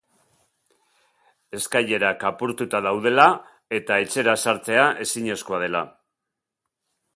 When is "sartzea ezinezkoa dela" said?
4.47-5.85